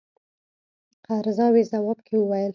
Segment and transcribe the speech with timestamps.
[1.07, 2.49] قرضاوي ځواب کې وویل.